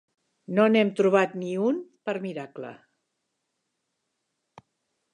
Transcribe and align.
No 0.59 0.63
n'hem 0.71 0.89
trobat 0.99 1.35
ni 1.43 1.51
un 1.67 1.77
per 2.09 2.17
miracle. 2.25 2.73